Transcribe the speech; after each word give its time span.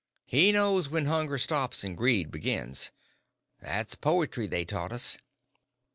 He 0.25 0.51
knows 0.51 0.89
when 0.89 1.05
hunger 1.05 1.37
stops 1.37 1.83
an' 1.83 1.93
greed 1.93 2.31
begins. 2.31 2.89
That's 3.59 3.93
poetry 3.93 4.47
they 4.47 4.65
taught 4.65 4.91
us." 4.91 5.19